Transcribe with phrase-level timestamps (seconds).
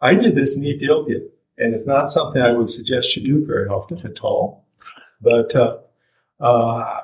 [0.00, 1.20] I did this in Ethiopia,
[1.58, 4.66] and it's not something I would suggest you do very often at all.
[5.20, 5.78] But uh,
[6.40, 7.00] uh,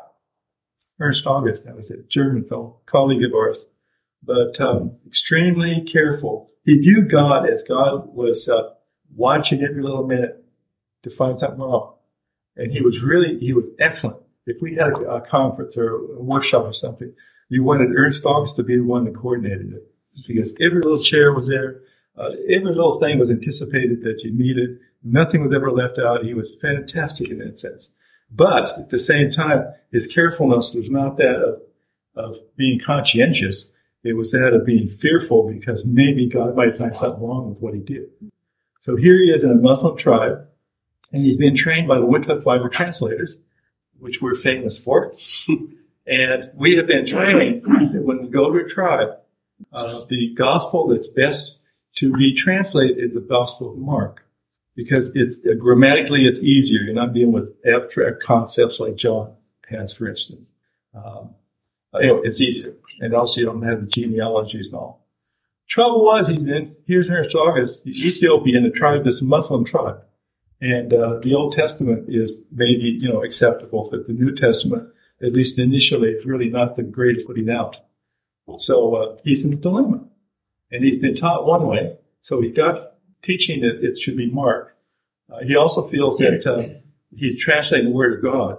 [1.00, 3.66] Ernst August, that was a German fellow, colleague of ours,
[4.22, 6.50] but um, extremely careful.
[6.64, 8.70] He viewed God as God was uh,
[9.14, 10.44] watching every little minute
[11.02, 11.94] to find something wrong.
[12.56, 14.16] And he was really, he was excellent.
[14.46, 17.12] If we had a, a conference or a workshop or something,
[17.48, 19.92] you wanted Ernst August to be the one that coordinated it
[20.26, 21.82] because every little chair was there.
[22.18, 24.78] Uh, every little thing was anticipated that you needed.
[25.02, 26.24] Nothing was ever left out.
[26.24, 27.94] He was fantastic in that sense.
[28.30, 31.60] But at the same time, his carefulness was not that of,
[32.16, 33.66] of being conscientious.
[34.02, 37.74] It was that of being fearful because maybe God might find something wrong with what
[37.74, 38.08] he did.
[38.80, 40.46] So here he is in a Muslim tribe,
[41.12, 43.36] and he's been trained by the Wycliffe Bible translators,
[43.98, 45.12] which we're famous for.
[46.06, 47.62] and we have been training
[47.92, 49.08] that when we go to a tribe,
[49.72, 51.58] uh, the gospel that's best
[51.96, 54.26] to be translated is the gospel of Mark
[54.76, 56.80] because it's uh, grammatically it's easier.
[56.82, 59.34] You're not dealing with abstract concepts like John
[59.68, 60.52] has, for instance.
[60.94, 61.34] Um,
[62.00, 65.06] anyway, it's easier, and also you don't have the genealogies and all.
[65.68, 70.00] Trouble was, he's in here's August, the Ethiopian, the tribe, this Muslim tribe,
[70.60, 74.88] and uh, the Old Testament is maybe you know acceptable, but the New Testament,
[75.22, 77.80] at least initially, is really not the greatest putting out.
[78.58, 80.05] So uh, he's in a dilemma,
[80.70, 82.78] and he's been taught one way, so he's got
[83.22, 84.76] teaching that it should be Mark.
[85.30, 86.78] Uh, he also feels that uh,
[87.16, 88.58] he's translating the Word of God,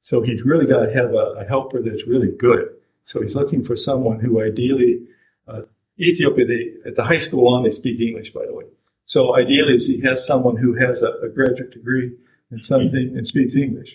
[0.00, 2.68] so he's really got to have a, a, helper that's really good.
[3.04, 5.06] So he's looking for someone who ideally,
[5.46, 5.62] uh,
[5.98, 8.64] Ethiopia, they, at the high school on, they speak English, by the way.
[9.06, 12.12] So ideally, he has someone who has a, a graduate degree
[12.50, 13.94] in something and speaks English,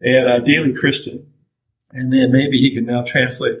[0.00, 1.32] and ideally Christian.
[1.90, 3.58] And then maybe he can now translate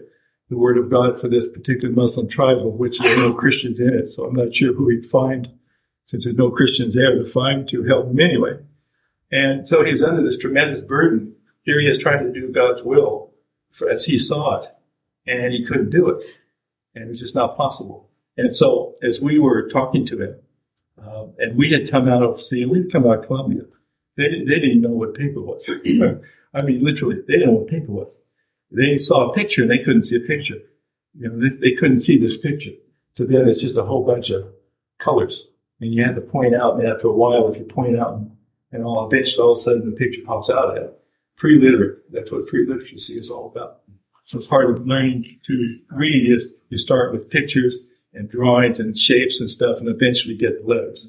[0.48, 3.80] the word of God for this particular Muslim tribe, of which there are no Christians
[3.80, 4.08] in it.
[4.08, 5.50] So I'm not sure who he'd find
[6.04, 8.58] since there's no Christians there to find to help him anyway.
[9.30, 11.34] And so he's under this tremendous burden.
[11.64, 13.30] Here he is trying to do God's will
[13.70, 14.70] for, as he saw it,
[15.26, 16.24] and he couldn't do it.
[16.94, 18.08] And it was just not possible.
[18.38, 20.36] And so as we were talking to him,
[21.06, 23.62] um, and we had come out of, see, we had come out of Colombia.
[24.16, 25.68] They, didn't, they didn't know what paper was.
[26.54, 28.20] I mean, literally, they didn't know what paper was.
[28.70, 30.58] They saw a picture and they couldn't see a picture.
[31.14, 32.72] You know, they, they couldn't see this picture.
[33.16, 34.46] To them, it's just a whole bunch of
[34.98, 35.48] colors
[35.80, 38.20] and you have to point out, and after a while, if you point out
[38.72, 40.94] and all eventually all of a sudden the picture pops out of it.
[41.36, 43.80] Pre-literate, that's what pre-literacy is all about.
[44.24, 49.40] So part of learning to read is you start with pictures and drawings and shapes
[49.40, 51.08] and stuff, and eventually get the letters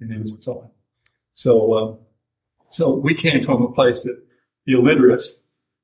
[0.00, 0.70] and then what's on.
[1.32, 1.98] So, um,
[2.68, 4.22] so we came from a place that
[4.66, 5.34] the illiterates,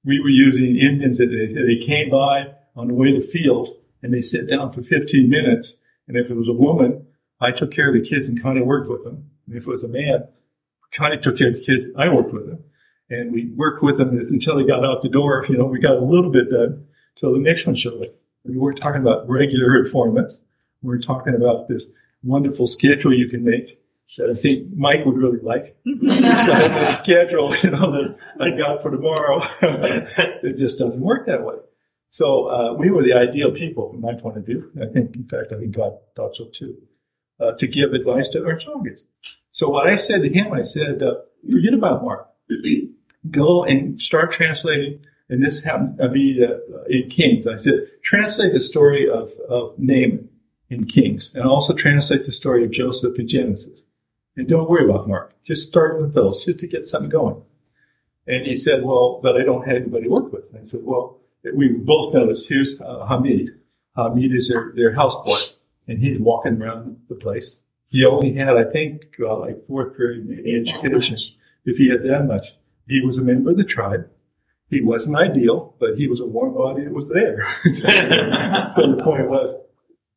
[0.06, 3.69] we were using Indians that they, they came by on the way to the field
[4.03, 5.75] and they sit down for 15 minutes.
[6.06, 7.06] And if it was a woman,
[7.41, 9.28] I took care of the kids and Connie worked with them.
[9.47, 10.28] And if it was a man,
[10.95, 11.87] Connie took care of the kids.
[11.99, 12.61] I worked with them.
[13.11, 15.45] And we worked with them until they got out the door.
[15.49, 18.15] You know, we got a little bit done until the next one showed up.
[18.45, 20.41] We weren't talking about regular formats.
[20.83, 21.87] We were talking about this
[22.22, 23.81] wonderful schedule you can make
[24.19, 25.77] that I think Mike would really like.
[25.84, 29.41] so the schedule, you know, that I got for tomorrow,
[30.43, 31.56] it just doesn't work that way.
[32.09, 34.71] So uh, we were the ideal people from my point of view.
[34.81, 36.77] I think, in fact, I think God thought so too
[37.41, 39.05] uh, to give advice to our targets.
[39.50, 41.16] So what I said to him, I said, uh,
[41.50, 42.28] forget about Mark.
[43.31, 45.05] Go and start translating.
[45.28, 47.47] And this happened to be uh, in Kings.
[47.47, 50.28] I said, translate the story of, of Naaman
[50.71, 53.85] in Kings and also translate the story of Joseph in Genesis.
[54.36, 55.32] And don't worry about Mark.
[55.44, 57.42] Just start with those just to get something going.
[58.26, 60.44] And he said, well, but I don't have anybody to work with.
[60.50, 61.20] And I said, well,
[61.54, 63.50] we've both noticed here's uh, Hamid.
[63.97, 65.52] Hamid is their, their houseboy
[65.88, 67.62] and he's walking around the place.
[67.91, 71.16] He only had, I think, uh, like fourth grade education,
[71.64, 72.54] if he had that much.
[72.88, 74.08] He was a member of the tribe.
[74.68, 77.47] He wasn't ideal, but he was a warm body that was there.
[78.72, 79.54] so the point was,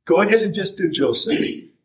[0.06, 1.40] go ahead and just do Joseph.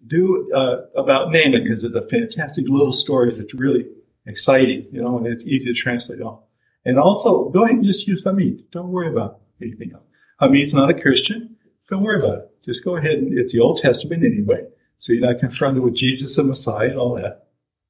[0.07, 3.87] Do uh, about Naaman because it's a fantastic little story that's really
[4.27, 6.39] exciting, you know, and it's easy to translate on.
[6.85, 8.71] And also, go ahead and just use Hamid.
[8.71, 10.05] Don't worry about anything else.
[10.41, 11.57] Hamid's not a Christian.
[11.89, 12.51] Don't worry about it.
[12.65, 14.67] Just go ahead and it's the Old Testament anyway.
[14.99, 17.49] So you're not confronted with Jesus and Messiah and all that.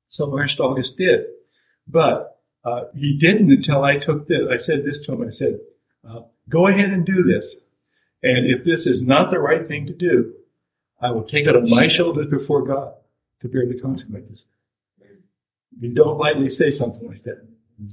[0.08, 1.20] So Ernst August did.
[1.86, 4.42] But uh, he didn't until I took this.
[4.50, 5.22] I said this to him.
[5.22, 5.58] I said,
[6.08, 7.56] uh, go ahead and do this.
[8.22, 10.32] And if this is not the right thing to do,
[11.04, 12.94] I will take it on my shoulders before God
[13.40, 14.46] to bear the consequences.
[15.78, 17.46] You don't lightly say something like that.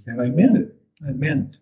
[0.08, 0.76] And I meant it.
[1.06, 1.58] I meant it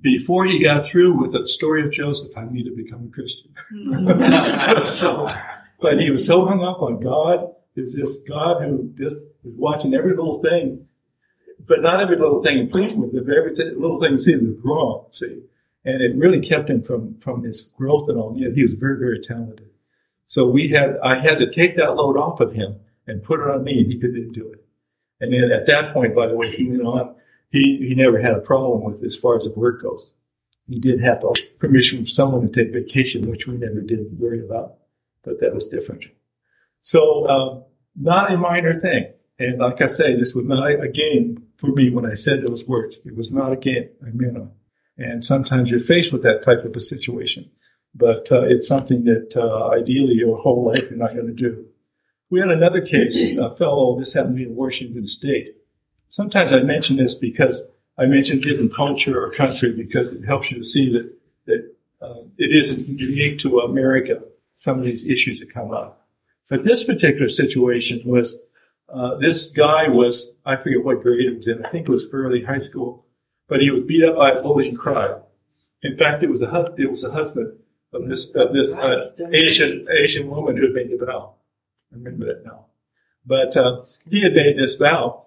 [0.00, 3.54] before he got through with the story of Joseph, I need to become a Christian.
[4.92, 5.28] so,
[5.80, 9.94] but he was so hung up on God is this God who just is watching
[9.94, 10.86] every little thing,
[11.66, 15.42] but not every little thing in with, but every little thing seemed wrong, see.
[15.84, 18.34] And it really kept him from, from his growth and all.
[18.36, 19.70] Yet he was very, very talented.
[20.26, 23.48] So we had, I had to take that load off of him and put it
[23.48, 24.64] on me, and he couldn't do it.
[25.20, 27.14] And then at that point, by the way, he went on,
[27.50, 30.12] he, he never had a problem with as far as the work goes.
[30.66, 34.44] He did have to permission from someone to take vacation, which we never did worry
[34.44, 34.76] about,
[35.22, 36.06] but that was different.
[36.80, 37.64] So, um,
[37.96, 39.12] not a minor thing.
[39.38, 42.66] And like I say, this was not a game for me when I said those
[42.66, 42.98] words.
[43.04, 43.88] It was not a game.
[44.02, 44.50] I mean,
[44.96, 47.50] and sometimes you're faced with that type of a situation,
[47.94, 51.66] but uh, it's something that uh, ideally your whole life you're not going to do.
[52.30, 55.56] We had another case, a fellow, this happened to be in Washington State.
[56.08, 57.62] Sometimes I mention this because
[57.96, 61.12] I mention different culture or country because it helps you to see that,
[61.46, 64.22] that uh, it isn't unique to America,
[64.56, 66.06] some of these issues that come up.
[66.50, 68.40] But this particular situation was
[68.92, 72.06] uh, this guy was, I forget what grade it was in, I think it was
[72.12, 73.06] early high school,
[73.48, 75.20] but he was beat up by a bully and cried.
[75.82, 77.58] In fact, it was a, it was the husband
[77.94, 81.34] of this, of this uh, Asian, Asian woman who had made the vow.
[81.92, 82.66] I remember that now.
[83.26, 85.26] But uh, he had made this vow,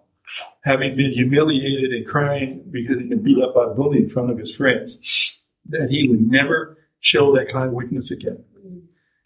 [0.61, 4.29] having been humiliated and crying because he'd been beat up by a bully in front
[4.29, 8.43] of his friends, that he would never show that kind of weakness again.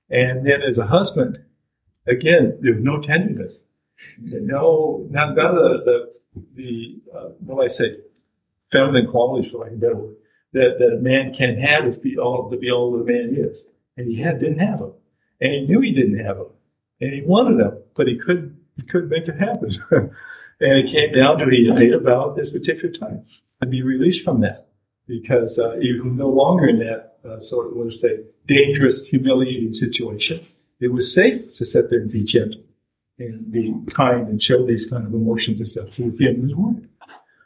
[0.10, 1.44] And then as a husband,
[2.08, 3.64] again, there was no tenderness.
[4.20, 7.98] No, not none the, the, the uh, what do I say,
[8.72, 10.16] feminine qualities, for of a better word,
[10.54, 13.36] that, that a man can have to be all, to be all that a man
[13.38, 13.68] is.
[13.98, 14.94] And he had, didn't have them.
[15.40, 16.52] And he knew he didn't have them.
[17.00, 19.72] And he wanted them, but he couldn't, he couldn't make it happen.
[19.92, 20.10] and
[20.60, 23.26] it came down to he made about this particular time
[23.62, 24.68] to be released from that
[25.08, 29.74] because uh, he was no longer in that uh, sort of, let's say, dangerous, humiliating
[29.74, 30.40] situation.
[30.80, 32.62] It was safe to sit there and be gentle
[33.20, 36.84] and be kind and show these kind of emotions and stuff to him his wife.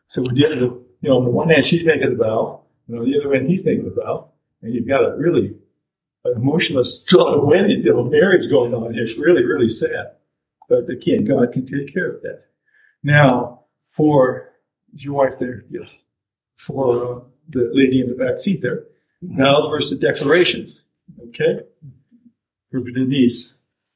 [0.07, 3.05] So we did, you know, on the one hand, she's making a vow, and know,
[3.05, 5.55] the other hand, he's making about, and you've got a really
[6.35, 8.97] emotionless wedding, you know, marriage going on.
[8.97, 10.13] It's really, really sad.
[10.67, 12.45] But again, God can take care of that.
[13.03, 14.49] Now, for,
[14.93, 15.65] is your wife there?
[15.69, 16.03] Yes.
[16.57, 18.85] For uh, the lady in the back seat there.
[19.21, 20.79] Vows versus declarations.
[21.29, 21.59] Okay?
[22.71, 23.53] For Denise.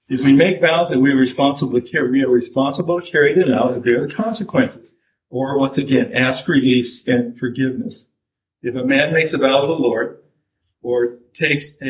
[0.10, 3.34] If we make vows that we are responsible to carry, we are responsible to carry
[3.34, 4.94] them out and bear the consequences.
[5.30, 8.09] Or once again, ask release and forgiveness.
[8.62, 10.20] If a man makes a vow to the Lord,
[10.82, 11.86] or takes a,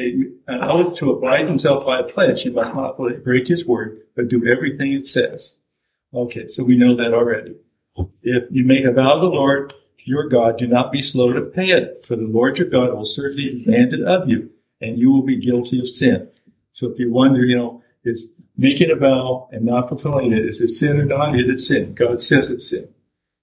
[0.47, 4.29] an oath to abide himself by a pledge, he must not break his word, but
[4.29, 5.59] do everything it says.
[6.13, 7.55] Okay, so we know that already.
[8.23, 9.73] If you make a vow to the Lord,
[10.05, 13.05] your God, do not be slow to pay it, for the Lord your God will
[13.05, 14.49] certainly demand it of you,
[14.81, 16.29] and you will be guilty of sin.
[16.71, 18.27] So if you wonder, you know, is
[18.57, 21.37] making a vow and not fulfilling it, is it sin or not?
[21.37, 21.93] It is sin.
[21.93, 22.89] God says it's sin.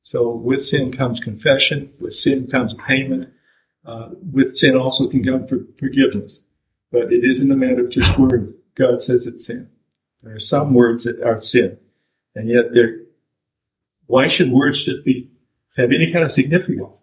[0.06, 1.92] So with sin comes confession.
[1.98, 3.28] With sin comes payment.
[3.84, 6.42] Uh, with sin also can come for forgiveness.
[6.92, 8.54] But it isn't a matter of just word.
[8.76, 9.68] God says it's sin.
[10.22, 11.78] There are some words that are sin.
[12.36, 13.00] And yet there,
[14.06, 15.28] why should words just be,
[15.76, 17.02] have any kind of significance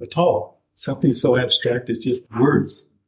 [0.00, 0.62] at all?
[0.74, 2.86] Something so abstract as just words.